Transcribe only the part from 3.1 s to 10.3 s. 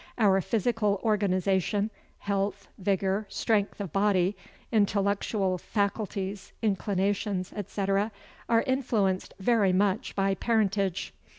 strength of body, intellectual faculties, inclinations, &c., are influenced very much